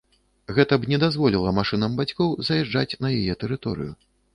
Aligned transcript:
Гэта 0.59 0.73
б 0.85 0.89
не 0.93 0.99
дазволіла 1.03 1.53
машынам 1.59 2.01
бацькоў 2.03 2.37
заязджаць 2.51 2.99
на 3.07 3.17
яе 3.23 3.41
тэрыторыю. 3.47 3.93